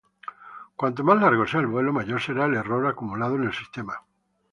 [0.75, 4.01] Cuanto más largo sea el vuelo mayor será el error acumulado en el sistema.